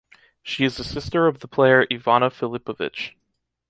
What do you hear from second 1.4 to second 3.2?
the player Ivana Filipović.